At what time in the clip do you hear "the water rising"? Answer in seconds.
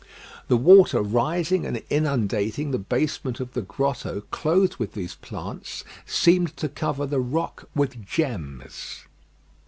0.47-1.63